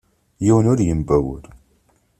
Yiwen 0.43 0.69
ur 0.71 0.79
yembawel. 0.87 1.43